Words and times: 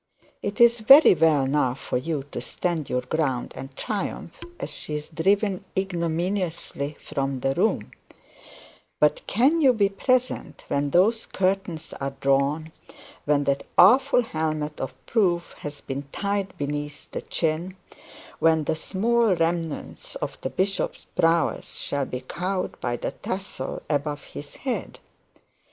It 0.41 0.59
is 0.59 0.79
very 0.79 1.13
well 1.13 1.45
now 1.45 1.75
for 1.75 1.97
you 1.97 2.23
to 2.31 2.41
stand 2.41 2.89
your 2.89 3.01
ground, 3.01 3.53
and 3.55 3.77
triumph 3.77 4.41
as 4.59 4.71
she 4.71 4.95
is 4.95 5.09
driven 5.09 5.63
ignominiously 5.77 6.97
from 6.99 7.41
the 7.41 7.53
room; 7.53 7.91
but 8.99 9.21
can 9.27 9.61
you 9.61 9.73
be 9.73 9.89
present 9.89 10.63
when 10.69 10.89
those 10.89 11.27
curtains 11.27 11.93
are 12.01 12.15
drawn, 12.19 12.71
when 13.25 13.43
that 13.43 13.63
awful 13.77 14.23
helmet 14.23 14.81
of 14.81 14.95
proof 15.05 15.53
has 15.59 15.81
been 15.81 16.07
tied 16.11 16.57
beneath 16.57 17.11
the 17.11 17.21
chin, 17.21 17.75
when 18.39 18.63
the 18.63 18.75
small 18.75 19.35
remnants 19.35 20.15
of 20.15 20.35
the 20.41 20.49
bishop's 20.49 21.05
prowess 21.15 21.75
shall 21.75 22.05
be 22.07 22.21
cowed 22.21 22.75
by 22.81 22.97
the 22.97 23.11
tassel 23.11 23.83
above 23.87 24.23
his 24.23 24.55
head? 24.55 24.97